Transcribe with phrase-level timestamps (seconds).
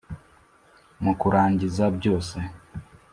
[1.03, 2.37] mu kurangiza byose,